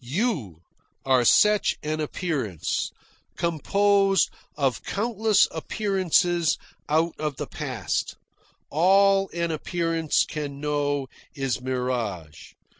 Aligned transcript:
You 0.03 0.63
are 1.05 1.23
such 1.23 1.77
an 1.83 1.99
appearance, 1.99 2.89
composed 3.35 4.31
of 4.57 4.81
countless 4.81 5.47
appearances 5.51 6.57
out 6.89 7.13
of 7.19 7.35
the 7.35 7.45
past. 7.45 8.15
All 8.71 9.29
an 9.31 9.51
appearance 9.51 10.25
can 10.27 10.59
know 10.59 11.05
is 11.35 11.61
mirage. 11.61 12.53